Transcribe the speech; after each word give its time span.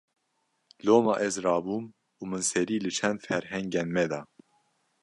Loma 0.85 1.13
ez 1.27 1.35
rabûm 1.45 1.85
û 2.19 2.21
min 2.29 2.43
serî 2.51 2.77
li 2.85 2.91
çend 2.97 3.19
ferhengên 3.27 3.89
me 3.95 4.05
da 4.11 4.21